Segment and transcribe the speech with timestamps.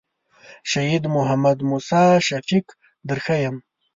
[0.69, 2.65] شهید محمد موسی شفیق
[3.07, 3.55] در ښیم.